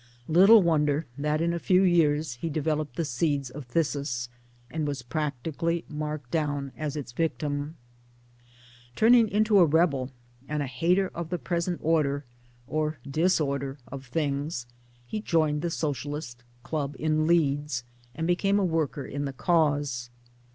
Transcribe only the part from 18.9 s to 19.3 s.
in